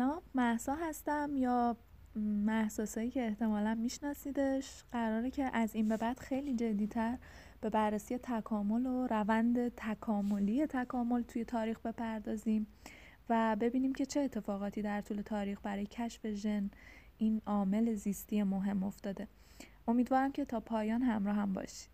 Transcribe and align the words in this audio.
سلام 0.00 0.22
محسا 0.34 0.74
هستم 0.74 1.30
یا 1.34 1.76
محساسایی 2.46 3.10
که 3.10 3.26
احتمالا 3.26 3.74
میشناسیدش 3.74 4.84
قراره 4.92 5.30
که 5.30 5.50
از 5.52 5.74
این 5.74 5.88
به 5.88 5.96
بعد 5.96 6.18
خیلی 6.18 6.54
جدیتر 6.54 7.18
به 7.60 7.70
بررسی 7.70 8.18
تکامل 8.18 8.86
و 8.86 9.06
روند 9.06 9.68
تکاملی 9.68 10.66
تکامل 10.66 11.22
توی 11.22 11.44
تاریخ 11.44 11.80
بپردازیم 11.80 12.66
و 13.28 13.56
ببینیم 13.60 13.92
که 13.92 14.06
چه 14.06 14.20
اتفاقاتی 14.20 14.82
در 14.82 15.00
طول 15.00 15.22
تاریخ 15.22 15.58
برای 15.62 15.86
کشف 15.86 16.26
ژن 16.26 16.70
این 17.18 17.42
عامل 17.46 17.94
زیستی 17.94 18.42
مهم 18.42 18.82
افتاده. 18.82 19.28
امیدوارم 19.88 20.32
که 20.32 20.44
تا 20.44 20.60
پایان 20.60 21.02
همراه 21.02 21.36
هم 21.36 21.52
باشید. 21.52 21.90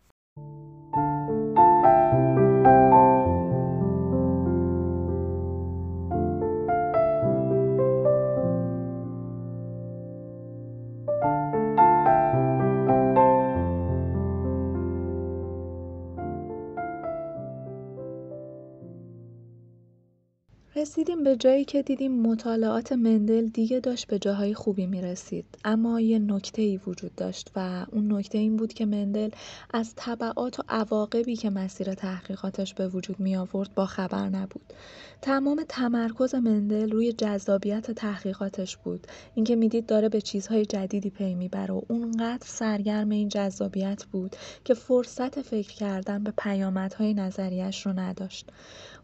رسیدیم 20.96 21.24
به 21.24 21.36
جایی 21.36 21.64
که 21.64 21.82
دیدیم 21.82 22.22
مطالعات 22.22 22.92
مندل 22.92 23.46
دیگه 23.46 23.80
داشت 23.80 24.06
به 24.06 24.18
جاهای 24.18 24.54
خوبی 24.54 24.86
می 24.86 25.02
رسید. 25.02 25.44
اما 25.64 26.00
یه 26.00 26.18
نکته 26.18 26.62
ای 26.62 26.80
وجود 26.86 27.14
داشت 27.14 27.50
و 27.56 27.86
اون 27.92 28.12
نکته 28.12 28.38
این 28.38 28.56
بود 28.56 28.72
که 28.72 28.86
مندل 28.86 29.30
از 29.74 29.92
طبعات 29.96 30.60
و 30.60 30.62
عواقبی 30.68 31.36
که 31.36 31.50
مسیر 31.50 31.94
تحقیقاتش 31.94 32.74
به 32.74 32.88
وجود 32.88 33.20
می 33.20 33.36
آورد 33.36 33.74
با 33.74 33.86
خبر 33.86 34.28
نبود. 34.28 34.72
تمام 35.22 35.64
تمرکز 35.68 36.34
مندل 36.34 36.90
روی 36.90 37.12
جذابیت 37.12 37.90
تحقیقاتش 37.90 38.76
بود. 38.76 39.06
اینکه 39.34 39.56
می‌دید 39.56 39.86
داره 39.86 40.08
به 40.08 40.20
چیزهای 40.20 40.66
جدیدی 40.66 41.10
پی 41.10 41.34
می‌بره 41.34 41.74
و 41.74 41.80
اونقدر 41.88 42.46
سرگرم 42.46 43.10
این 43.10 43.28
جذابیت 43.28 44.04
بود 44.04 44.36
که 44.64 44.74
فرصت 44.74 45.42
فکر 45.42 45.72
کردن 45.72 46.24
به 46.24 46.32
پیامدهای 46.38 47.14
نظریش 47.14 47.86
رو 47.86 47.92
نداشت. 47.92 48.50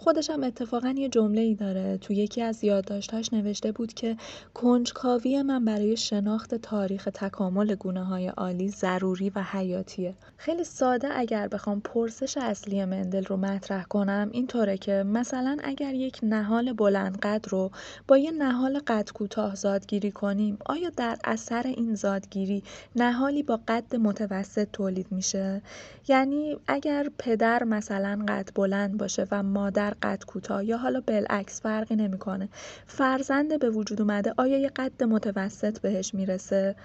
خودش 0.03 0.31
هم 0.31 0.45
اتفاقا 0.45 0.95
یه 0.97 1.09
جمله 1.09 1.41
ای 1.41 1.55
داره. 1.55 1.99
تو 1.99 2.13
یکی 2.13 2.43
از 2.43 2.65
یادداشت‌هاش 2.65 3.33
نوشته 3.33 3.73
بود 3.73 3.95
که 3.95 4.17
کنجکاوی 4.55 5.43
من 5.43 5.65
برای 5.65 5.97
شناخت 5.97 6.55
تاریخ 6.55 7.09
تکامل 7.15 7.75
گونه 7.75 8.05
های 8.05 8.29
عالی 8.29 8.69
ضروری 8.69 9.31
و 9.31 9.43
حیاتیه. 9.43 10.15
خیلی 10.37 10.65
ساده 10.65 11.09
اگر 11.13 11.49
بخوام 11.49 11.81
پرسش 11.81 12.37
اصلی 12.37 12.85
مندل 12.85 13.25
رو 13.25 13.37
مطرح 13.37 13.85
کنم 13.85 14.29
اینطوره 14.33 14.79
که 14.79 14.93
مثلا 14.93 15.57
اگر 15.65 15.95
یک 15.95 16.21
نهال 16.23 16.73
بلند 16.73 17.19
قد 17.19 17.47
رو 17.49 17.71
با 18.09 18.19
یه 18.19 18.31
نهال 18.31 18.79
قد 18.87 19.11
کوتاه 19.15 19.55
زادگیری 19.55 20.11
کنیم 20.11 20.59
آیا 20.67 20.91
در 20.97 21.17
اثر 21.25 21.63
این 21.67 21.95
زادگیری 21.95 22.63
نهالی 22.97 23.43
با 23.43 23.61
قد 23.69 23.97
متوسط 23.97 24.69
تولید 24.73 25.07
میشه؟ 25.11 25.63
یعنی 26.09 26.57
اگر 26.67 27.11
پدر 27.19 27.65
مثلا 27.65 28.25
قد 28.29 28.51
بلند 28.55 28.99
باشه 28.99 29.27
و 29.31 29.43
مادر 29.43 29.92
قد 30.03 30.25
کوتاه 30.25 30.65
یا 30.65 30.77
حالا 30.77 31.01
بالعکس 31.01 31.61
فرقی 31.61 31.97
نمی‌کنه. 31.97 32.49
فرزند 32.87 33.59
به 33.59 33.71
وجود 33.71 34.01
اومده 34.01 34.35
آیا 34.37 34.59
یه 34.59 34.69
قد 34.69 35.05
متوسط 35.05 35.81
بهش 35.81 36.15
می‌رسه؟ 36.15 36.77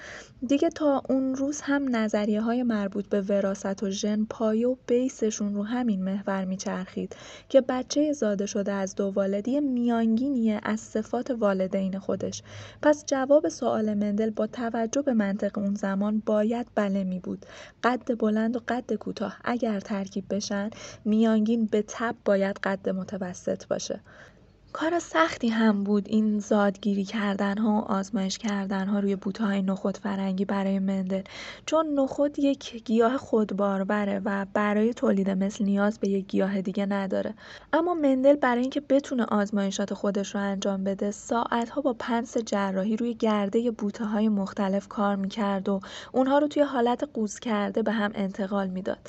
دیگه 0.48 0.70
تا 0.70 1.04
اون 1.10 1.36
روز 1.36 1.62
هم 1.62 1.96
نظریه 1.96 2.42
های 2.42 2.64
مربوط 2.64 3.06
به 3.10 3.22
وراست 3.22 3.84
و 3.84 3.90
ژن 3.90 4.26
پایه 4.30 4.68
و 4.68 4.76
بیسشون 4.88 5.56
رو 5.56 5.64
همین 5.64 6.04
محور 6.04 6.46
میچرخید 6.46 7.16
که 7.50 7.62
بچه 7.62 8.14
زاده 8.14 8.46
شده 8.46 8.72
از 8.72 8.96
دو 8.96 9.12
والدی 9.16 9.60
میانگینیه 9.60 10.60
از 10.64 10.80
صفات 10.80 11.32
والدین 11.32 12.00
خودش. 12.00 12.44
پس 12.82 13.06
جواب 13.06 13.50
سوال 13.50 13.94
مندل 13.94 14.30
با 14.30 14.48
توجه 14.48 15.02
به 15.02 15.14
منطق 15.14 15.58
اون 15.58 15.76
زمان 15.76 16.24
باید 16.26 16.68
بله 16.76 17.04
می 17.04 17.20
بود 17.20 17.46
قد 17.84 18.18
بلند 18.20 18.56
و 18.56 18.60
قد 18.68 18.94
کوتاه 18.94 19.38
اگر 19.44 19.80
ترکیب 19.80 20.26
بشن 20.30 20.70
میانگین 21.06 21.66
به 21.66 21.84
تب 21.88 22.16
باید 22.26 22.60
قد 22.64 22.90
متوسط 22.98 23.68
باشه. 23.68 24.00
کار 24.80 25.00
سختی 25.00 25.50
هم 25.50 25.84
بود 25.84 26.08
این 26.08 26.40
زادگیری 26.40 27.04
کردن 27.04 27.58
ها 27.58 27.72
و 27.72 27.92
آزمایش 27.92 28.38
کردن 28.38 28.88
ها 28.88 29.00
روی 29.00 29.16
بوته 29.16 29.46
های 29.46 29.62
نخود 29.62 29.98
فرنگی 29.98 30.46
برای 30.46 30.80
مندل. 30.80 31.22
چون 31.66 32.00
نخود 32.00 32.40
یک 32.40 32.84
گیاه 32.84 33.18
خودباربره 33.18 34.22
و 34.26 34.46
برای 34.54 34.94
تولید 34.94 35.30
مثل 35.30 35.66
نیاز 35.66 36.00
به 36.00 36.10
یک 36.10 36.28
گیاه 36.28 36.62
دیگه 36.62 36.86
نداره. 36.86 37.34
اما 37.74 37.94
مندل 37.94 38.36
برای 38.36 38.62
اینکه 38.62 38.82
بتونه 38.82 39.26
آزمایشات 39.26 39.94
خودش 39.94 40.36
رو 40.36 40.42
انجام 40.42 40.84
بده 40.84 41.12
ساعت 41.12 41.70
ها 41.70 41.82
با 41.82 41.96
پنس 42.00 42.38
جراحی 42.38 42.98
روی 42.98 43.14
گرده 43.14 43.72
بوته 43.72 44.06
های 44.06 44.30
مختلف 44.30 44.88
کار 44.88 45.16
می‌کرد 45.16 45.70
و 45.70 45.80
اونها 46.12 46.40
رو 46.40 46.48
توی 46.48 46.64
حالت 46.64 47.04
قوز 47.14 47.40
کرده 47.40 47.84
به 47.84 47.92
هم 47.92 48.12
انتقال 48.16 48.68
می‌داد. 48.68 49.00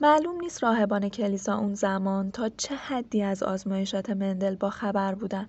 معلوم 0.00 0.40
نیست 0.40 0.62
راهبان 0.62 1.08
کلیسا 1.08 1.58
اون 1.58 1.74
زمان 1.74 2.30
تا 2.30 2.48
چه 2.48 2.74
حدی 2.74 3.22
از 3.22 3.42
آزمایشات 3.42 4.10
مندل 4.10 4.54
با 4.54 4.70
خبر 4.70 5.17
بودن. 5.18 5.48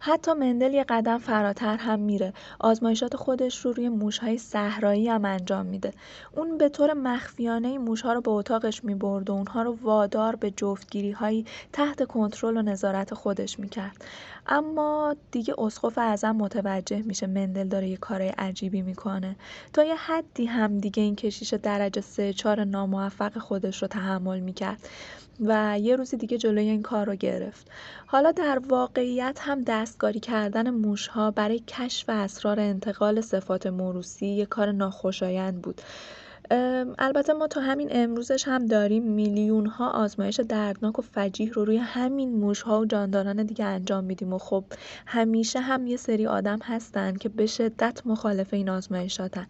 حتی 0.00 0.32
مندل 0.32 0.74
یه 0.74 0.84
قدم 0.88 1.18
فراتر 1.18 1.76
هم 1.76 1.98
میره. 1.98 2.32
آزمایشات 2.60 3.16
خودش 3.16 3.64
رو 3.64 3.72
روی 3.72 3.88
موشهای 3.88 4.38
صحرایی 4.38 5.08
هم 5.08 5.24
انجام 5.24 5.66
میده. 5.66 5.92
اون 6.36 6.58
به 6.58 6.68
طور 6.68 6.92
مخفیانه 6.92 7.78
موشها 7.78 8.12
رو 8.12 8.20
به 8.20 8.30
اتاقش 8.30 8.84
می‌برد 8.84 9.30
و 9.30 9.32
اونها 9.32 9.62
رو 9.62 9.78
وادار 9.82 10.36
به 10.36 10.50
جفتگیری 10.50 11.10
هایی 11.10 11.46
تحت 11.72 12.04
کنترل 12.04 12.56
و 12.56 12.62
نظارت 12.62 13.14
خودش 13.14 13.58
می‌کرد. 13.58 14.04
اما 14.48 15.16
دیگه 15.30 15.54
اسقف 15.58 15.98
اعظم 15.98 16.36
متوجه 16.36 17.02
میشه 17.02 17.26
مندل 17.26 17.68
داره 17.68 17.88
یه 17.88 17.96
کارای 17.96 18.28
عجیبی 18.28 18.82
می‌کنه. 18.82 19.36
تا 19.72 19.84
یه 19.84 19.94
حدی 19.96 20.44
هم 20.44 20.78
دیگه 20.78 21.02
این 21.02 21.16
کشیش 21.16 21.54
درجه 21.54 22.00
سه 22.00 22.32
چهار 22.32 22.64
ناموفق 22.64 23.38
خودش 23.38 23.82
رو 23.82 23.88
تحمل 23.88 24.40
می‌کرد 24.40 24.88
و 25.40 25.78
یه 25.80 25.96
روزی 25.96 26.16
دیگه 26.16 26.38
جلوی 26.38 26.68
این 26.68 26.82
کار 26.82 27.06
رو 27.06 27.14
گرفت. 27.14 27.70
حالا 28.06 28.32
در 28.32 28.58
واقعیت 28.68 29.38
هم 29.42 29.62
دستکاری 29.62 30.20
کردن 30.20 30.70
موشها 30.70 31.30
برای 31.30 31.58
کشف 31.58 32.08
اسرار 32.08 32.60
انتقال 32.60 33.20
صفات 33.20 33.66
موروسی 33.66 34.26
یه 34.26 34.46
کار 34.46 34.72
ناخوشایند 34.72 35.62
بود. 35.62 35.80
البته 36.98 37.32
ما 37.32 37.46
تا 37.46 37.60
همین 37.60 37.88
امروزش 37.90 38.48
هم 38.48 38.66
داریم 38.66 39.02
میلیون 39.02 39.66
ها 39.66 39.90
آزمایش 39.90 40.40
دردناک 40.40 40.98
و 40.98 41.02
فجیح 41.02 41.52
رو 41.52 41.64
روی 41.64 41.76
همین 41.76 42.36
موش 42.36 42.62
ها 42.62 42.80
و 42.80 42.84
جانداران 42.84 43.42
دیگه 43.42 43.64
انجام 43.64 44.04
میدیم 44.04 44.32
و 44.32 44.38
خب 44.38 44.64
همیشه 45.06 45.60
هم 45.60 45.86
یه 45.86 45.96
سری 45.96 46.26
آدم 46.26 46.58
هستن 46.62 47.16
که 47.16 47.28
به 47.28 47.46
شدت 47.46 48.06
مخالف 48.06 48.54
این 48.54 48.68
آزمایشاتن. 48.68 49.46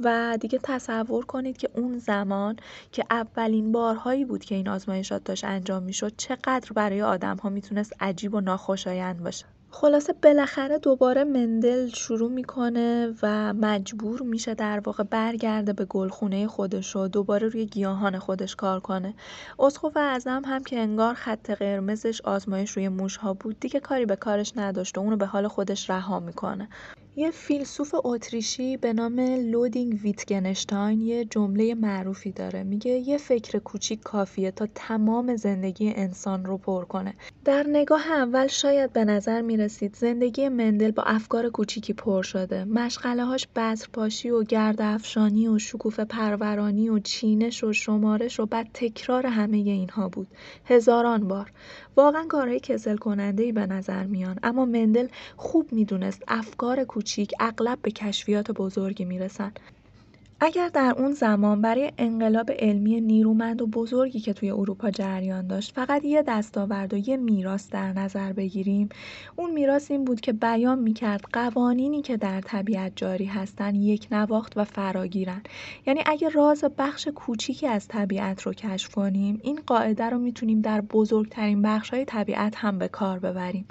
و 0.00 0.38
دیگه 0.40 0.60
تصور 0.62 1.26
کنید 1.26 1.56
که 1.56 1.70
اون 1.76 1.98
زمان 1.98 2.56
که 2.92 3.04
اولین 3.10 3.72
بارهایی 3.72 4.24
بود 4.24 4.44
که 4.44 4.54
این 4.54 4.68
آزمایشات 4.68 5.24
داشت 5.24 5.44
انجام 5.44 5.82
می‌شد 5.82 6.12
چقدر 6.16 6.72
برای 6.74 7.02
آدم 7.02 7.36
ها 7.36 7.48
می‌تونست 7.48 7.92
عجیب 8.00 8.34
و 8.34 8.40
ناخوشایند 8.40 9.22
باشه. 9.22 9.55
خلاصه 9.80 10.12
بالاخره 10.22 10.78
دوباره 10.78 11.24
مندل 11.24 11.88
شروع 11.88 12.30
می‌کنه 12.30 13.14
و 13.22 13.52
مجبور 13.52 14.22
میشه 14.22 14.54
در 14.54 14.80
واقع 14.80 15.04
برگرده 15.04 15.72
به 15.72 15.84
گلخونه 15.84 16.46
خودش 16.46 16.96
و 16.96 17.08
دوباره 17.08 17.48
روی 17.48 17.66
گیاهان 17.66 18.18
خودش 18.18 18.56
کار 18.56 18.80
کنه. 18.80 19.14
اسقف 19.58 19.96
اعظم 19.96 20.42
هم 20.44 20.64
که 20.64 20.78
انگار 20.78 21.14
خط 21.14 21.50
قرمزش 21.50 22.20
آزمایش 22.20 22.70
روی 22.70 22.88
موشها 22.88 23.34
بود 23.34 23.60
دیگه 23.60 23.80
کاری 23.80 24.06
به 24.06 24.16
کارش 24.16 24.52
نداشت 24.56 24.98
و 24.98 25.00
اونو 25.00 25.16
به 25.16 25.26
حال 25.26 25.48
خودش 25.48 25.90
رها 25.90 26.20
می‌کنه. 26.20 26.68
یه 27.18 27.30
فیلسوف 27.30 27.94
اتریشی 28.04 28.76
به 28.76 28.92
نام 28.92 29.20
لودویگ 29.20 30.00
ویتگنشتاین 30.02 31.00
یه 31.00 31.24
جمله 31.24 31.74
معروفی 31.74 32.32
داره. 32.32 32.62
میگه 32.62 32.90
یه 32.90 33.18
فکر 33.18 33.58
کوچیک 33.58 34.00
کافیه 34.00 34.50
تا 34.50 34.68
تمام 34.74 35.36
زندگی 35.36 35.92
انسان 35.96 36.44
رو 36.44 36.58
پر 36.58 36.84
کنه. 36.84 37.14
در 37.44 37.66
نگاه 37.68 38.12
اول 38.12 38.46
شاید 38.46 38.92
به 38.92 39.04
نظر 39.04 39.40
می‌رسید 39.40 39.96
زندگی 39.96 40.48
مندل 40.48 40.90
با 40.90 41.02
افکار 41.02 41.50
کوچیکی 41.50 41.92
پر 41.92 42.22
شده. 42.22 42.64
مشغله 42.64 43.24
هاش 43.24 43.48
بذرپاشی 43.56 44.30
و 44.30 44.42
گرد 44.42 44.82
افشانی 44.82 45.48
و 45.48 45.58
شکوفه 45.58 46.04
پرورانی 46.04 46.88
و 46.88 46.98
چینش 46.98 47.64
و 47.64 47.72
شمارش 47.72 48.40
و 48.40 48.46
بعد 48.46 48.68
تکرار 48.74 49.26
همه 49.26 49.56
اینها 49.56 50.08
بود. 50.08 50.28
هزاران 50.64 51.28
بار. 51.28 51.52
واقعا 51.96 52.24
کارهای 52.28 52.60
کسل 52.60 52.96
کننده 52.96 53.42
ای 53.42 53.52
به 53.52 53.66
نظر 53.66 54.04
میان. 54.04 54.38
اما 54.42 54.64
مندل 54.64 55.08
خوب 55.36 55.72
می‌دونست 55.72 56.22
افکار 56.28 56.84
کوچیک 56.84 57.05
اغلب 57.40 57.78
به 57.82 57.90
کشفیات 57.90 58.50
بزرگی 58.50 59.04
می‌رسن. 59.04 59.52
اگر 60.40 60.68
در 60.68 60.94
اون 60.98 61.12
زمان 61.12 61.60
برای 61.60 61.92
انقلاب 61.98 62.50
علمی 62.50 63.00
نیرومند 63.00 63.62
و 63.62 63.66
بزرگی 63.66 64.20
که 64.20 64.32
توی 64.32 64.50
اروپا 64.50 64.90
جریان 64.90 65.46
داشت 65.46 65.74
فقط 65.74 66.04
یه 66.04 66.22
دستاورد 66.22 66.94
و 66.94 66.96
یه 66.96 67.16
میراث 67.16 67.70
در 67.70 67.92
نظر 67.92 68.32
بگیریم 68.32 68.88
اون 69.36 69.52
میراث 69.52 69.90
این 69.90 70.04
بود 70.04 70.20
که 70.20 70.32
بیان 70.32 70.78
می‌کرد 70.78 71.24
قوانینی 71.32 72.02
که 72.02 72.16
در 72.16 72.40
طبیعت 72.40 72.92
جاری 72.96 73.24
هستن 73.24 73.74
یک 73.74 74.08
نواخت 74.10 74.52
و 74.56 74.64
فراگیرن. 74.64 75.42
یعنی 75.86 76.00
اگه 76.06 76.28
راز 76.28 76.64
بخش 76.78 77.08
کوچیکی 77.08 77.66
از 77.66 77.88
طبیعت 77.88 78.42
رو 78.42 78.52
کشف 78.52 78.94
کنیم 78.94 79.40
این 79.42 79.60
قاعده 79.66 80.04
رو 80.04 80.18
می‌تونیم 80.18 80.60
در 80.60 80.80
بزرگترین 80.80 81.62
بخش 81.62 81.90
های 81.90 82.04
طبیعت 82.04 82.56
هم 82.56 82.78
به 82.78 82.88
کار 82.88 83.18
ببریم. 83.18 83.66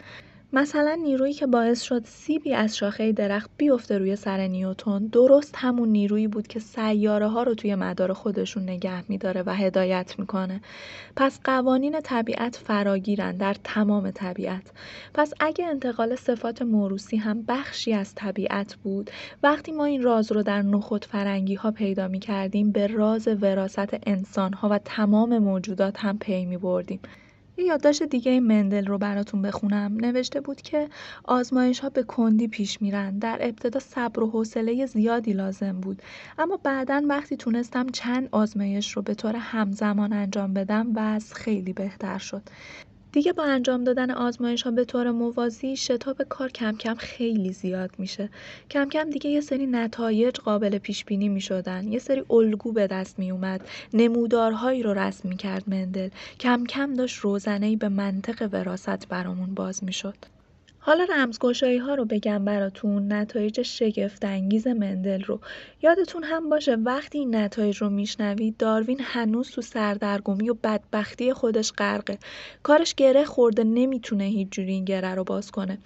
مثلا 0.57 0.95
نیرویی 1.03 1.33
که 1.33 1.47
باعث 1.47 1.81
شد 1.81 2.01
سیبی 2.05 2.53
از 2.53 2.77
شاخه 2.77 3.11
درخت 3.11 3.49
بیفته 3.57 3.97
روی 3.97 4.15
سر 4.15 4.47
نیوتون 4.47 5.07
درست 5.07 5.55
همون 5.57 5.89
نیرویی 5.89 6.27
بود 6.27 6.47
که 6.47 6.59
سیاره 6.59 7.27
ها 7.27 7.43
رو 7.43 7.53
توی 7.53 7.75
مدار 7.75 8.13
خودشون 8.13 8.63
نگه 8.63 9.03
میداره 9.09 9.43
و 9.45 9.49
هدایت 9.49 10.15
می‌کنه. 10.19 10.61
پس 11.15 11.39
قوانین 11.43 12.01
طبیعت 12.03 12.55
فراگیرن 12.55 13.37
در 13.37 13.55
تمام 13.63 14.11
طبیعت. 14.11 14.71
پس 15.13 15.33
اگه 15.39 15.65
انتقال 15.65 16.15
صفات 16.15 16.61
موروسی 16.61 17.17
هم 17.17 17.43
بخشی 17.47 17.93
از 17.93 18.15
طبیعت 18.15 18.75
بود 18.83 19.11
وقتی 19.43 19.71
ما 19.71 19.85
این 19.85 20.01
راز 20.01 20.31
رو 20.31 20.43
در 20.43 20.61
نخود 20.61 21.05
فرنگی 21.05 21.55
ها 21.55 21.71
پیدا 21.71 22.07
می 22.07 22.19
کردیم 22.19 22.71
به 22.71 22.87
راز 22.87 23.27
وراست 23.27 23.95
انسان 24.07 24.53
ها 24.53 24.69
و 24.69 24.77
تمام 24.77 25.37
موجودات 25.37 25.99
هم 25.99 26.17
پی 26.17 26.45
می 26.45 26.57
بردیم 26.57 26.99
یه 27.57 27.65
یادداشت 27.65 28.03
دیگه 28.03 28.39
مندل 28.39 28.85
رو 28.85 28.97
براتون 28.97 29.41
بخونم. 29.41 29.97
نوشته 29.97 30.41
بود 30.41 30.61
که 30.61 30.89
آزمایش 31.23 31.79
ها 31.79 31.89
به 31.89 32.03
کندی 32.03 32.47
پیش 32.47 32.81
میرن. 32.81 33.19
در 33.19 33.37
ابتدا 33.41 33.79
صبر 33.79 34.23
و 34.23 34.29
حوصله 34.29 34.85
زیادی 34.85 35.33
لازم 35.33 35.81
بود. 35.81 36.01
اما 36.37 36.59
بعدا 36.63 37.03
وقتی 37.09 37.37
تونستم 37.37 37.89
چند 37.89 38.29
آزمایش 38.31 38.91
رو 38.91 39.01
به 39.01 39.13
طور 39.13 39.35
همزمان 39.35 40.13
انجام 40.13 40.53
بدم 40.53 40.91
وضع 40.95 41.35
خیلی 41.35 41.73
بهتر 41.73 42.17
شد. 42.17 42.43
دیگه 43.15 43.33
با 43.33 43.43
انجام 43.43 43.83
دادن 43.83 44.11
آزمایش 44.11 44.63
ها 44.63 44.71
به 44.71 44.85
طور 44.85 45.11
موازی 45.11 45.75
شتاب 45.75 46.23
کار 46.23 46.49
کم 46.49 46.77
کم 46.77 46.95
خیلی 46.95 47.53
زیاد 47.53 47.91
میشه. 47.97 48.29
کم 48.69 48.89
کم 48.89 49.09
دیگه 49.09 49.29
یه 49.29 49.41
سری 49.41 49.67
نتایج 49.67 50.35
قابل 50.35 50.77
پیش 50.77 51.05
بینی 51.05 51.29
می 51.29 51.41
شدن 51.41 51.87
یه 51.87 51.99
سری 51.99 52.23
الگو 52.29 52.71
به 52.71 52.87
دست 52.87 53.19
می 53.19 53.31
اومد 53.31 53.67
نمودارهایی 53.93 54.83
رو 54.83 54.93
رسم 54.93 55.29
می 55.29 55.37
کرد 55.37 55.63
مندل. 55.67 56.09
کم 56.39 56.63
کم 56.63 56.93
داشت 56.93 57.17
روزنه 57.17 57.75
به 57.75 57.89
منطق 57.89 58.49
وراست 58.53 59.07
برامون 59.07 59.53
باز 59.53 59.83
می 59.83 59.93
شد 59.93 60.34
حالا 60.87 61.05
رمزگشایی 61.09 61.77
ها 61.77 61.95
رو 61.95 62.05
بگم 62.05 62.45
براتون. 62.45 63.13
نتایج 63.13 63.61
شگفت 63.61 64.25
انگیز 64.25 64.67
مندل 64.67 65.23
رو. 65.23 65.39
یادتون 65.81 66.23
هم 66.23 66.49
باشه 66.49 66.75
وقتی 66.75 67.17
این 67.17 67.35
نتایج 67.35 67.77
رو 67.77 67.89
میشنوید 67.89 68.57
داروین 68.57 68.99
هنوز 69.03 69.51
تو 69.51 69.61
سردرگمی 69.61 70.49
و 70.49 70.53
بدبختی 70.53 71.33
خودش 71.33 71.71
غرقه. 71.71 72.17
کارش 72.63 72.95
گره 72.95 73.25
خورده 73.25 73.63
نمی‌تونه 73.63 74.23
هیچ 74.23 74.49
جوری 74.51 74.71
این 74.71 74.85
گره 74.85 75.15
رو 75.15 75.23
باز 75.23 75.51
کنه. 75.51 75.77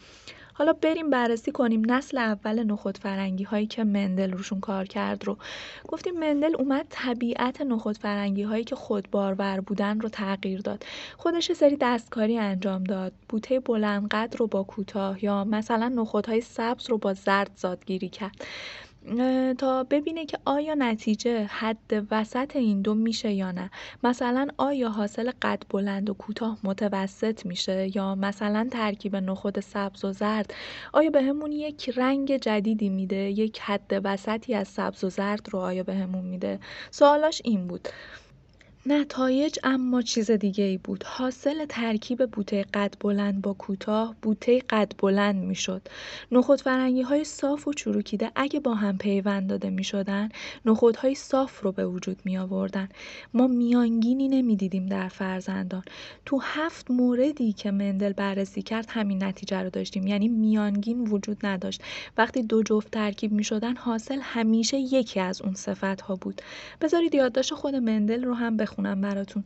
حالا 0.59 0.73
بریم 0.73 1.09
بررسی 1.09 1.51
کنیم 1.51 1.91
نسل 1.91 2.17
اول 2.17 2.63
نخود 2.63 2.97
فرنگی 2.97 3.43
هایی 3.43 3.67
که 3.67 3.83
مندل 3.83 4.31
روشون 4.31 4.59
کار 4.59 4.85
کرد 4.85 5.25
رو. 5.25 5.37
گفتیم 5.87 6.19
مندل 6.19 6.55
اومد 6.59 6.85
طبیعت 6.89 7.61
نخود 7.61 7.97
فرنگی 7.97 8.43
هایی 8.43 8.63
که 8.63 8.75
خود 8.75 9.11
بارور 9.11 9.59
بودن 9.59 9.99
رو 9.99 10.09
تغییر 10.09 10.61
داد. 10.61 10.83
خودش 11.17 11.51
سری 11.51 11.77
دستکاری 11.81 12.37
انجام 12.37 12.83
داد. 12.83 13.13
بوته 13.29 13.59
بلند 13.59 14.07
قد 14.07 14.35
رو 14.37 14.47
با 14.47 14.63
کوتاه 14.63 15.23
یا 15.23 15.43
مثلا 15.43 15.87
نخودهای 15.87 16.41
سبز 16.41 16.89
رو 16.89 16.97
با 16.97 17.13
زرد 17.13 17.51
زادگیری 17.55 18.09
کرد. 18.09 18.45
تا 19.57 19.83
ببینه 19.83 20.25
که 20.25 20.39
آیا 20.45 20.73
نتیجه 20.73 21.45
حد 21.45 22.05
وسط 22.11 22.55
این 22.55 22.81
دو 22.81 22.95
میشه 22.95 23.31
یا 23.31 23.51
نه. 23.51 23.71
مثلا 24.03 24.47
آیا 24.57 24.89
حاصل 24.89 25.31
قد 25.41 25.63
بلند 25.69 26.09
و 26.09 26.13
کوتاه 26.13 26.57
متوسط 26.63 27.45
میشه 27.45 27.95
یا 27.97 28.15
مثلا 28.15 28.67
ترکیب 28.71 29.15
نخود 29.15 29.59
سبز 29.59 30.05
و 30.05 30.11
زرد. 30.11 30.53
آیا 30.93 31.09
بهمون 31.09 31.51
یک 31.51 31.89
رنگ 31.95 32.37
جدیدی 32.37 32.89
میده؟ 32.89 33.15
یک 33.15 33.59
حد 33.59 34.01
وسطی 34.03 34.53
از 34.53 34.67
سبز 34.67 35.03
و 35.03 35.09
زرد 35.09 35.49
رو 35.51 35.59
آیا 35.59 35.83
بهمون 35.83 36.25
میده؟ 36.25 36.59
سوالاش 36.91 37.41
این 37.45 37.67
بود. 37.67 37.87
نتایج 38.85 39.59
اما 39.63 40.01
چیز 40.01 40.31
دیگه 40.31 40.63
ای 40.63 40.77
بود. 40.77 41.03
حاصل 41.03 41.65
ترکیب 41.65 42.25
بوته 42.25 42.65
قد 42.73 42.93
بلند 42.99 43.41
با 43.41 43.53
کوتاه 43.53 44.15
بوته 44.21 44.59
قد 44.59 44.91
بلند 44.97 45.35
می 45.35 45.55
شد. 45.55 45.81
نخود 46.31 46.61
فرنگی 46.61 47.01
های 47.01 47.23
صاف 47.23 47.67
و 47.67 47.73
چروکیده 47.73 48.31
اگه 48.35 48.59
با 48.59 48.73
هم 48.73 48.97
پیوند 48.97 49.49
داده 49.49 49.69
می 49.69 49.83
شدن 49.83 50.29
های 50.97 51.15
صاف 51.15 51.61
رو 51.61 51.71
به 51.71 51.85
وجود 51.85 52.21
می 52.25 52.37
آوردن. 52.37 52.89
ما 53.33 53.47
میانگینی 53.47 54.27
نمی 54.27 54.55
دیدیم 54.55 54.85
در 54.85 55.07
فرزندان. 55.07 55.83
تو 56.25 56.39
هفت 56.43 56.91
موردی 56.91 57.53
که 57.53 57.71
مندل 57.71 58.13
بررسی 58.13 58.61
کرد 58.61 58.85
همین 58.89 59.23
نتیجه 59.23 59.63
رو 59.63 59.69
داشتیم. 59.69 60.07
یعنی 60.07 60.27
میانگین 60.27 61.01
وجود 61.01 61.37
نداشت. 61.43 61.81
وقتی 62.17 62.43
دو 62.43 62.63
جفت 62.63 62.91
ترکیب 62.91 63.31
می 63.31 63.43
شدن 63.43 63.75
حاصل 63.75 64.19
همیشه 64.21 64.77
یکی 64.77 65.19
از 65.19 65.41
اون 65.41 65.53
صفت 65.53 66.01
ها 66.01 66.15
بود. 66.15 66.41
بذارید 66.81 67.15
یادداشت 67.15 67.53
خود 67.53 67.75
مندل 67.75 68.23
رو 68.23 68.33
هم 68.33 68.57
بخونم 68.57 68.68
بخونم 68.69 69.01
براتون. 69.01 69.43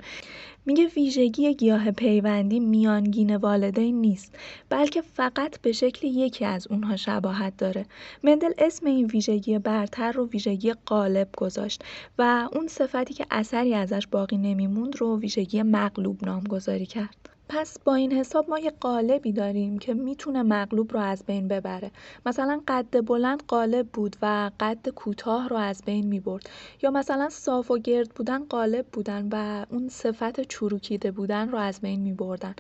میگه 0.66 0.88
ویژگی 0.88 1.54
گیاه 1.54 1.92
پیوندی 1.92 2.60
میانگین 2.60 3.36
والدین 3.36 4.02
نیست 4.02 4.36
بلکه 4.70 5.02
فقط 5.02 5.62
به 5.62 5.72
شکل 5.72 6.08
یکی 6.08 6.46
از 6.46 6.68
اونها 6.68 6.96
شباهت 6.96 7.58
داره. 7.58 7.86
مندل 8.24 8.52
اسم 8.58 8.86
این 8.86 9.06
ویژگی 9.06 9.60
برتر 9.60 10.12
رو 10.12 10.28
ویژگی 10.28 10.74
قالب 10.86 11.30
گذاشت 11.38 11.84
و 12.18 12.50
اون 12.54 12.68
صفتی 12.68 13.14
که 13.14 13.26
اثری 13.32 13.74
ازش 13.74 14.08
باقی 14.08 14.38
نمیموند 14.38 14.98
رو 14.98 15.20
ویژگی 15.20 15.64
مغلوب 15.64 16.26
نامگذاری 16.26 16.86
کرد. 16.86 17.33
پس 17.50 17.80
با 17.80 17.96
این 17.96 18.12
حساب 18.12 18.50
ما 18.50 18.60
یه 18.60 18.72
قالبی 18.80 19.32
داریم 19.32 19.78
که 19.78 19.94
می‌تونه 19.94 20.44
مغلوب 20.44 20.94
رو 20.94 21.00
از 21.00 21.24
بین 21.26 21.48
ببره. 21.48 21.92
مثلا 22.26 22.62
قد 22.68 23.06
بلند 23.06 23.44
قالب 23.48 23.88
بود 23.88 24.16
و 24.22 24.52
قد 24.60 24.90
کوتاه 24.90 25.50
رو 25.50 25.56
از 25.56 25.82
بین 25.86 26.08
می‌برد. 26.08 26.50
یا 26.82 26.92
مثلا 26.92 27.30
صاف 27.30 27.72
و 27.72 27.78
گرد 27.78 28.10
بودن 28.10 28.46
قالب 28.46 28.86
بودن 28.94 29.30
و 29.32 29.66
اون 29.70 29.90
صفت 29.90 30.42
چروکیده 30.42 31.12
بودن 31.12 31.50
رو 31.50 31.58
از 31.58 31.82
بین 31.82 32.00
میبردن. 32.00 32.56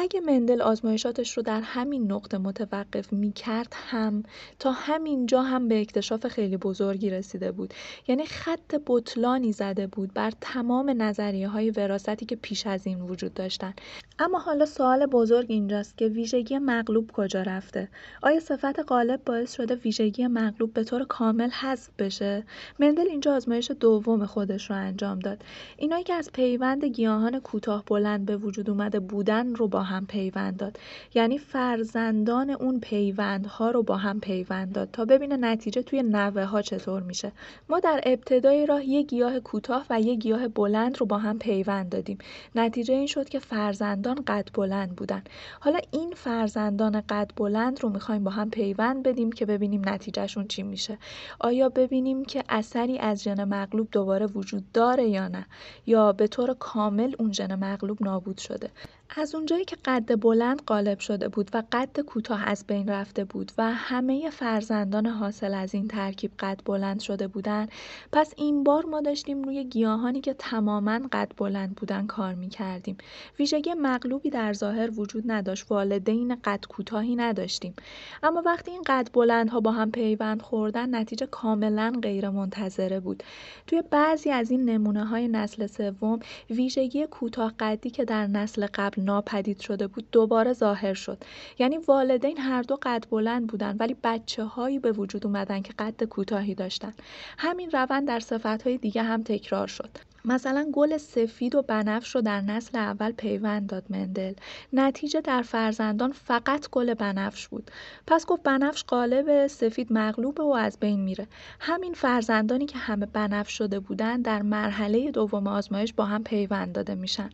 اگه 0.00 0.20
مندل 0.20 0.62
آزمایشاتش 0.62 1.36
رو 1.36 1.42
در 1.42 1.60
همین 1.60 2.12
نقطه 2.12 2.38
متوقف 2.38 3.12
می 3.12 3.32
کرد 3.32 3.72
هم 3.74 4.22
تا 4.58 4.72
همین 4.72 5.26
جا 5.26 5.42
هم 5.42 5.68
به 5.68 5.80
اکتشاف 5.80 6.26
خیلی 6.26 6.56
بزرگی 6.56 7.10
رسیده 7.10 7.52
بود. 7.52 7.74
یعنی 8.08 8.26
خط 8.26 8.74
بطلانی 8.86 9.52
زده 9.52 9.86
بود 9.86 10.14
بر 10.14 10.32
تمام 10.40 11.02
نظریه 11.02 11.48
های 11.48 11.70
وراستی 11.70 12.26
که 12.26 12.36
پیش 12.36 12.66
از 12.66 12.86
این 12.86 13.00
وجود 13.00 13.34
داشتن. 13.34 13.74
اما 14.18 14.38
حالا 14.38 14.66
سوال 14.66 15.06
بزرگ 15.06 15.46
اینجاست 15.48 15.98
که 15.98 16.08
ویژگی 16.08 16.58
مغلوب 16.58 17.10
کجا 17.12 17.42
رفته؟ 17.42 17.88
آیا 18.22 18.40
صفت 18.40 18.78
غالب 18.78 19.24
باعث 19.24 19.54
شده 19.54 19.74
ویژگی 19.74 20.26
مغلوب 20.26 20.72
به 20.72 20.84
طور 20.84 21.04
کامل 21.04 21.50
حذف 21.50 21.90
بشه؟ 21.98 22.44
مندل 22.78 23.08
اینجا 23.08 23.36
آزمایش 23.36 23.70
دوم 23.70 24.26
خودش 24.26 24.70
رو 24.70 24.76
انجام 24.76 25.18
داد. 25.18 25.42
اینایی 25.76 26.04
که 26.04 26.14
از 26.14 26.32
پیوند 26.32 26.84
گیاهان 26.84 27.40
کوتاه 27.40 27.84
بلند 27.84 28.26
به 28.26 28.36
وجود 28.36 28.70
اومده 28.70 29.00
بودن 29.00 29.54
رو 29.54 29.68
با 29.68 29.87
هم 29.88 30.06
پیوند 30.06 30.56
داد. 30.56 30.78
یعنی 31.14 31.38
فرزندان 31.38 32.50
اون 32.50 32.80
پیوندها 32.80 33.70
رو 33.70 33.82
با 33.82 33.96
هم 33.96 34.20
پیوند 34.20 34.72
داد 34.72 34.88
تا 34.92 35.04
ببینه 35.04 35.36
نتیجه 35.36 35.82
توی 35.82 36.02
نوه 36.02 36.44
ها 36.44 36.62
چطور 36.62 37.02
میشه. 37.02 37.32
ما 37.68 37.80
در 37.80 38.00
ابتدای 38.06 38.66
راه 38.66 38.84
یه 38.84 39.02
گیاه 39.02 39.40
کوتاه 39.40 39.86
و 39.90 40.00
یه 40.00 40.14
گیاه 40.14 40.48
بلند 40.48 40.98
رو 40.98 41.06
با 41.06 41.18
هم 41.18 41.38
پیوند 41.38 41.88
دادیم. 41.88 42.18
نتیجه 42.54 42.94
این 42.94 43.06
شد 43.06 43.28
که 43.28 43.38
فرزندان 43.38 44.14
قد 44.26 44.48
بلند 44.54 44.96
بودن. 44.96 45.22
حالا 45.60 45.78
این 45.90 46.12
فرزندان 46.16 47.00
قد 47.00 47.30
بلند 47.36 47.82
رو 47.82 47.88
می‌خوایم 47.88 48.24
با 48.24 48.30
هم 48.30 48.50
پیوند 48.50 49.02
بدیم 49.02 49.32
که 49.32 49.46
ببینیم 49.46 49.82
نتیجهشون 49.88 50.48
چی 50.48 50.62
میشه. 50.62 50.98
آیا 51.40 51.68
ببینیم 51.68 52.24
که 52.24 52.44
اثری 52.48 52.98
از 52.98 53.22
ژن 53.22 53.44
مغلوب 53.44 53.88
دوباره 53.92 54.26
وجود 54.26 54.72
داره 54.72 55.08
یا 55.08 55.28
نه؟ 55.28 55.46
یا 55.86 56.12
به 56.12 56.26
طور 56.26 56.54
کامل 56.54 57.14
اون 57.18 57.32
ژن 57.32 57.54
مغلوب 57.54 58.02
نابود 58.02 58.38
شده؟ 58.38 58.70
از 59.16 59.34
اونجایی 59.34 59.64
که 59.64 59.76
قد 59.84 60.20
بلند 60.20 60.62
غالب 60.62 60.98
شده 60.98 61.28
بود 61.28 61.50
و 61.54 61.62
قد 61.72 62.00
کوتاه 62.00 62.48
از 62.48 62.64
بین 62.66 62.88
رفته 62.88 63.24
بود 63.24 63.52
و 63.58 63.72
همه 63.72 64.30
فرزندان 64.30 65.06
حاصل 65.06 65.54
از 65.54 65.74
این 65.74 65.88
ترکیب 65.88 66.30
قد 66.38 66.60
بلند 66.64 67.00
شده 67.00 67.28
بودند 67.28 67.72
پس 68.12 68.34
این 68.36 68.64
بار 68.64 68.84
ما 68.84 69.00
داشتیم 69.00 69.42
روی 69.42 69.64
گیاهانی 69.64 70.20
که 70.20 70.34
تماما 70.34 71.00
قد 71.12 71.32
بلند 71.36 71.74
بودن 71.74 72.06
کار 72.06 72.34
می 72.34 72.48
کردیم 72.48 72.96
ویژگی 73.38 73.74
مغلوبی 73.74 74.30
در 74.30 74.52
ظاهر 74.52 75.00
وجود 75.00 75.24
نداشت 75.26 75.70
والدین 75.70 76.34
قد 76.44 76.64
کوتاهی 76.68 77.16
نداشتیم. 77.16 77.74
اما 78.22 78.42
وقتی 78.46 78.70
این 78.70 78.82
قد 78.86 79.08
بلندها 79.12 79.60
با 79.60 79.72
هم 79.72 79.90
پیوند 79.90 80.42
خوردن 80.42 80.94
نتیجه 80.94 81.26
کاملا 81.26 81.92
غیر 82.02 82.30
منتظره 82.30 83.00
بود. 83.00 83.22
توی 83.66 83.82
بعضی 83.90 84.30
از 84.30 84.50
این 84.50 84.64
نمونه 84.64 85.04
های 85.04 85.28
نسل 85.28 85.66
سوم 85.66 86.18
ویژگی 86.50 87.06
کوتاه 87.06 87.54
قدی 87.58 87.90
که 87.90 88.04
در 88.04 88.26
نسل 88.26 88.66
قبل 88.74 88.97
ناپدید 88.98 89.60
شده 89.60 89.86
بود 89.86 90.10
دوباره 90.12 90.52
ظاهر 90.52 90.94
شد. 90.94 91.18
یعنی 91.58 91.78
والدین 91.78 92.38
هر 92.38 92.62
دو 92.62 92.78
قد 92.82 93.04
بلند 93.10 93.46
بودن 93.46 93.76
ولی 93.80 93.96
بچه 94.04 94.44
هایی 94.44 94.78
به 94.78 94.92
وجود 94.92 95.26
اومدن 95.26 95.62
که 95.62 95.72
قد 95.78 96.04
کوتاهی 96.04 96.54
داشتن. 96.54 96.94
همین 97.38 97.70
روند 97.70 98.08
در 98.08 98.20
صفت 98.20 98.62
های 98.62 98.78
دیگه 98.78 99.02
هم 99.02 99.22
تکرار 99.22 99.66
شد. 99.66 100.07
مثلا 100.28 100.70
گل 100.72 100.96
سفید 100.96 101.54
و 101.54 101.62
بنفش 101.62 102.14
رو 102.14 102.20
در 102.20 102.40
نسل 102.40 102.78
اول 102.78 103.12
پیوند 103.12 103.66
داد 103.66 103.84
مندل. 103.90 104.32
نتیجه 104.72 105.20
در 105.20 105.42
فرزندان 105.42 106.12
فقط 106.12 106.68
گل 106.70 106.94
بنفش 106.94 107.48
بود. 107.48 107.70
پس 108.06 108.26
گفت 108.26 108.42
بنفش 108.42 108.84
قالب 108.84 109.46
سفید 109.46 109.92
مغلوبه 109.92 110.42
و 110.42 110.50
از 110.50 110.78
بین 110.80 111.00
میره. 111.00 111.26
همین 111.60 111.92
فرزندانی 111.92 112.66
که 112.66 112.78
همه 112.78 113.06
بنفش 113.06 113.52
شده 113.58 113.80
بودن 113.80 114.22
در 114.22 114.42
مرحله 114.42 115.10
دوم 115.10 115.46
آزمایش 115.46 115.92
با 115.92 116.04
هم 116.04 116.24
پیوند 116.24 116.72
داده 116.72 116.94
میشن. 116.94 117.30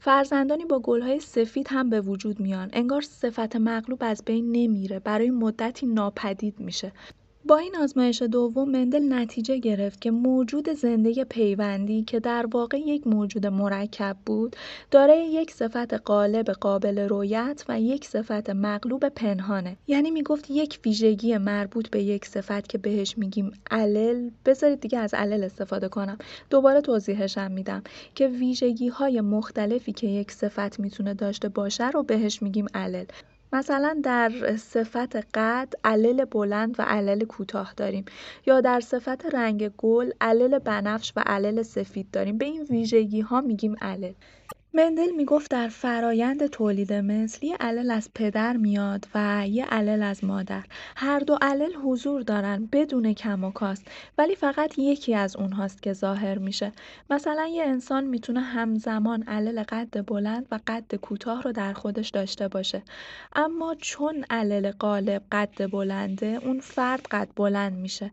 فرزندانی 0.00 0.64
با 0.64 0.78
گلهای 0.78 1.20
سفید 1.20 1.66
هم 1.70 1.90
به 1.90 2.00
وجود 2.00 2.40
میان. 2.40 2.70
انگار 2.72 3.00
صفت 3.00 3.56
مغلوب 3.56 3.98
از 4.00 4.22
بین 4.26 4.52
نمیره. 4.52 4.98
برای 4.98 5.30
مدتی 5.30 5.86
ناپدید 5.86 6.60
میشه. 6.60 6.92
با 7.48 7.56
این 7.56 7.76
آزمایش 7.76 8.22
دوم 8.22 8.70
مندل 8.70 9.12
نتیجه 9.12 9.58
گرفت 9.58 10.00
که 10.00 10.10
موجود 10.10 10.72
زنده 10.72 11.24
پیوندی 11.24 12.02
که 12.02 12.20
در 12.20 12.46
واقع 12.46 12.78
یک 12.78 13.06
موجود 13.06 13.46
مرکب 13.46 14.16
بود 14.26 14.56
دارای 14.90 15.26
یک 15.26 15.50
صفت 15.50 15.94
قالب 15.94 16.50
قابل 16.50 16.98
رویت 16.98 17.64
و 17.68 17.80
یک 17.80 18.04
صفت 18.04 18.50
مغلوب 18.50 19.08
پنهانه. 19.08 19.76
یعنی 19.86 20.10
می‌گفت 20.10 20.50
یک 20.50 20.80
ویژگی 20.84 21.38
مربوط 21.38 21.90
به 21.90 22.02
یک 22.02 22.24
صفت 22.24 22.68
که 22.68 22.78
بهش 22.78 23.18
میگیم 23.18 23.52
علل. 23.70 24.30
بذارید 24.46 24.80
دیگه 24.80 24.98
از 24.98 25.14
علل 25.14 25.44
استفاده 25.44 25.88
کنم. 25.88 26.18
دوباره 26.50 26.80
توضیحشم 26.80 27.50
میدم 27.50 27.82
که 28.14 28.28
ویژگی 28.28 28.88
های 28.88 29.20
مختلفی 29.20 29.92
که 29.92 30.06
یک 30.06 30.32
صفت 30.32 30.80
می‌تونه 30.80 31.14
داشته 31.14 31.48
باشه 31.48 31.90
رو 31.90 32.02
بهش 32.02 32.42
میگیم 32.42 32.66
علل. 32.74 33.04
مثلا 33.52 34.00
در 34.02 34.56
صفت 34.56 35.16
قد 35.16 35.72
علل 35.84 36.24
بلند 36.24 36.76
و 36.78 36.82
علل 36.82 37.24
کوتاه 37.24 37.74
داریم 37.76 38.04
یا 38.46 38.60
در 38.60 38.80
صفت 38.80 39.26
رنگ 39.34 39.68
گل 39.68 40.10
علل 40.20 40.58
بنفش 40.58 41.12
و 41.16 41.20
علل 41.26 41.62
سفید 41.62 42.10
داریم. 42.10 42.38
به 42.38 42.44
این 42.44 42.62
ویژگی 42.62 43.20
ها 43.20 43.40
میگیم 43.40 43.76
علل. 43.80 44.12
مندل 44.74 45.10
می‌گفت 45.16 45.50
در 45.50 45.68
فرایند 45.68 46.46
تولید 46.46 46.92
مثل 46.92 47.46
یه 47.46 47.56
علل 47.56 47.90
از 47.90 48.10
پدر 48.14 48.56
میاد 48.56 49.08
و 49.14 49.44
یه 49.48 49.64
علل 49.64 50.02
از 50.02 50.24
مادر. 50.24 50.64
هر 50.96 51.18
دو 51.18 51.38
علل 51.42 51.74
حضور 51.84 52.22
دارن 52.22 52.68
بدون 52.72 53.12
کم 53.12 53.44
و 53.44 53.50
کاست 53.50 53.86
ولی 54.18 54.34
فقط 54.34 54.78
یکی 54.78 55.14
از 55.14 55.36
اونهاست 55.36 55.82
که 55.82 55.92
ظاهر 55.92 56.38
میشه. 56.38 56.72
مثلا 57.10 57.46
یه 57.46 57.64
انسان 57.64 58.04
می‌تونه 58.04 58.40
همزمان 58.40 59.22
علل 59.22 59.62
قد 59.62 60.06
بلند 60.06 60.46
و 60.50 60.58
قد 60.66 60.94
کوتاه 60.94 61.42
رو 61.42 61.52
در 61.52 61.72
خودش 61.72 62.08
داشته 62.08 62.48
باشه. 62.48 62.82
اما 63.36 63.74
چون 63.74 64.24
علل 64.30 64.70
غالب 64.70 65.22
قد 65.32 65.70
بلنده 65.70 66.40
اون 66.44 66.60
فرد 66.60 67.06
قد 67.10 67.28
بلند 67.36 67.72
میشه. 67.72 68.10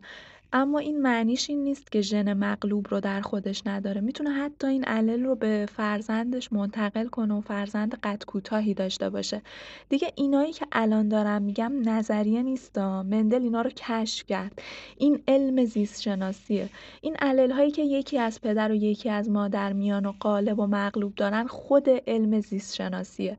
اما 0.52 0.78
این 0.78 1.02
معنیش 1.02 1.50
این 1.50 1.64
نیست 1.64 1.92
که 1.92 2.00
ژن 2.00 2.32
مغلوب 2.32 2.86
رو 2.90 3.00
در 3.00 3.20
خودش 3.20 3.62
نداره. 3.66 4.00
می‌تونه 4.00 4.30
حتی 4.30 4.66
این 4.66 4.84
علل 4.84 5.24
رو 5.24 5.34
به 5.34 5.68
فرزندش 5.76 6.52
منتقل 6.52 7.06
کنه 7.06 7.34
و 7.34 7.40
فرزند 7.40 7.98
قد 8.02 8.24
کوتاهی 8.26 8.74
داشته 8.74 9.10
باشه. 9.10 9.42
دیگه 9.88 10.12
اینایی 10.16 10.52
که 10.52 10.66
الان 10.72 11.08
دارم 11.08 11.42
میگم 11.42 11.72
نظریه 11.84 12.42
نیستا 12.42 13.02
مندل 13.02 13.42
اینا 13.42 13.62
رو 13.62 13.70
کشف 13.70 14.26
کرد. 14.26 14.62
این 14.96 15.22
علم 15.28 15.64
زیست 15.64 16.02
شناسیه 16.02 16.68
این 17.00 17.16
الل 17.18 17.50
هایی 17.50 17.70
که 17.70 17.82
یکی 17.82 18.18
از 18.18 18.40
پدر 18.40 18.72
و 18.72 18.74
یکی 18.74 19.10
از 19.10 19.30
مادر 19.30 19.72
میان 19.72 20.06
و 20.06 20.12
غالب 20.20 20.58
و 20.58 20.66
مغلوب 20.66 21.14
دارن 21.14 21.46
خود 21.46 21.88
علم 22.06 22.40
زیست 22.40 22.74
شناسیه 22.74 23.38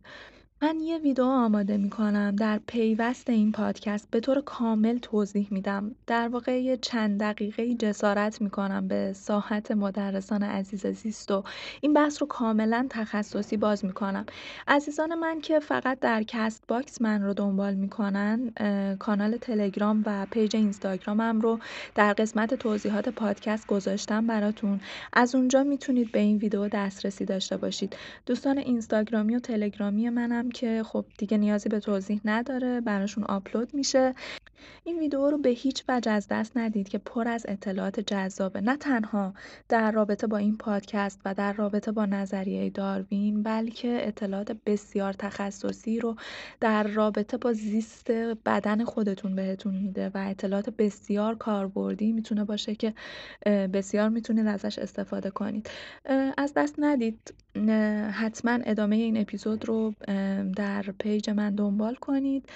من 0.61 0.79
یه 0.79 0.97
ویدیو 0.97 1.25
آماده 1.25 1.77
می‌کنم 1.77 2.35
در 2.35 2.59
پیوست 2.67 3.29
این 3.29 3.51
پادکست 3.51 4.07
به 4.11 4.19
طور 4.19 4.41
کامل 4.41 4.97
توضیح 4.97 5.47
میدم. 5.51 5.95
در 6.07 6.27
واقع 6.27 6.61
یه 6.61 6.77
چند 6.77 7.19
دقیقه 7.19 7.75
جسارت 7.75 8.41
می‌کنم 8.41 8.87
به 8.87 9.13
ساحت 9.13 9.71
مدرسان 9.71 10.43
عزیز 10.43 10.87
زیست 10.87 11.31
و 11.31 11.43
این 11.81 11.93
بحث 11.93 12.21
رو 12.21 12.27
کاملا 12.27 12.87
تخصصی 12.89 13.57
باز 13.57 13.85
می‌کنم. 13.85 14.25
عزیزان 14.67 15.15
من 15.15 15.41
که 15.41 15.59
فقط 15.59 15.99
در 15.99 16.23
Castbox 16.23 17.01
من 17.01 17.21
رو 17.21 17.33
دنبال 17.33 17.73
می‌کنن 17.73 18.51
کانال 18.99 19.37
تلگرام 19.37 20.03
و 20.05 20.27
page 20.31 20.55
اینستاگرامم 20.55 21.41
رو 21.41 21.59
در 21.95 22.13
قسمت 22.13 22.53
توضیحات 22.53 23.09
پادکست 23.09 23.67
گذاشتم 23.67 24.27
براتون. 24.27 24.79
از 25.13 25.35
اونجا 25.35 25.63
می‌تونید 25.63 26.11
به 26.11 26.19
این 26.19 26.37
ویدیو 26.37 26.67
دسترسی 26.67 27.25
داشته 27.25 27.57
باشید. 27.57 27.95
دوستان 28.25 28.57
اینستاگرامی 28.57 29.35
و 29.35 29.39
تلگرامی 29.39 30.09
منم 30.09 30.46
که 30.49 30.83
خب 30.85 31.05
دیگه 31.17 31.37
نیازی 31.37 31.69
به 31.69 31.79
توضیح 31.79 32.21
نداره 32.25 32.81
براشون 32.81 33.23
آپلود 33.23 33.73
میشه. 33.73 34.13
این 34.83 34.99
ویدیو 34.99 35.29
رو 35.29 35.37
به 35.37 35.49
هیچ 35.49 35.83
وجه 35.89 36.11
از 36.11 36.27
دست 36.27 36.57
ندید 36.57 36.89
که 36.89 36.97
پر 36.97 37.27
از 37.27 37.45
اطلاعات 37.49 37.99
جذابه. 37.99 38.61
نه 38.61 38.77
تنها 38.77 39.33
در 39.69 39.91
رابطه 39.91 40.27
با 40.27 40.37
این 40.37 40.57
پادکست 40.57 41.21
و 41.25 41.33
در 41.33 41.53
رابطه 41.53 41.91
با 41.91 42.05
نظریه 42.05 42.69
داروین 42.69 43.43
بلکه 43.43 44.07
اطلاعات 44.07 44.51
بسیار 44.65 45.13
تخصصی 45.13 45.99
رو 45.99 46.15
در 46.59 46.83
رابطه 46.83 47.37
با 47.37 47.53
زیست 47.53 48.11
بدن 48.45 48.83
خودتون 48.83 49.35
بهتون 49.35 49.73
میده 49.73 50.11
و 50.13 50.25
اطلاعات 50.27 50.69
بسیار 50.69 51.35
کاربردی 51.35 52.11
می‌تونه 52.11 52.43
باشه 52.43 52.75
که 52.75 52.93
بسیار 53.45 54.09
می‌تونید 54.09 54.47
ازش 54.47 54.79
استفاده 54.79 55.29
کنید. 55.29 55.69
از 56.37 56.53
دست 56.55 56.75
ندید 56.77 57.33
حتما 58.11 58.59
ادامه 58.65 58.95
این 58.95 59.17
اپیزود 59.17 59.65
رو 59.65 59.93
در 60.43 60.81
پیج 60.99 61.29
من 61.29 61.55
دنبال 61.55 61.95
کنید. 61.95 62.49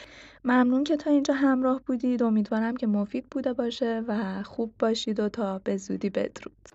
ممنون 0.45 0.83
که 0.83 0.97
تا 0.97 1.09
اینجا 1.09 1.33
همراه 1.33 1.81
بودید. 1.85 2.23
امیدوارم 2.23 2.77
که 2.77 2.87
مفید 2.87 3.25
بوده 3.31 3.53
باشه 3.53 4.03
و 4.07 4.43
خوب 4.43 4.73
باشید 4.79 5.19
و 5.19 5.29
تا 5.29 5.59
به 5.59 5.77
زودی 5.77 6.09
بدرود. 6.09 6.69